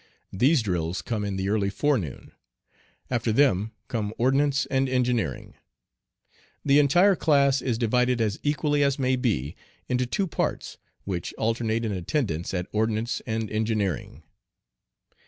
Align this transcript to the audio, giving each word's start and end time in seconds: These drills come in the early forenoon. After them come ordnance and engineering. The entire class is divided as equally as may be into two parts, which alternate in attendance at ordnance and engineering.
These 0.33 0.63
drills 0.63 1.03
come 1.03 1.23
in 1.23 1.35
the 1.35 1.47
early 1.49 1.69
forenoon. 1.69 2.31
After 3.11 3.31
them 3.31 3.71
come 3.87 4.15
ordnance 4.17 4.65
and 4.65 4.89
engineering. 4.89 5.53
The 6.65 6.79
entire 6.79 7.15
class 7.15 7.61
is 7.61 7.77
divided 7.77 8.19
as 8.19 8.39
equally 8.41 8.81
as 8.83 8.97
may 8.97 9.15
be 9.15 9.55
into 9.87 10.07
two 10.07 10.25
parts, 10.25 10.79
which 11.03 11.35
alternate 11.35 11.85
in 11.85 11.91
attendance 11.91 12.51
at 12.51 12.65
ordnance 12.71 13.21
and 13.27 13.51
engineering. 13.51 14.23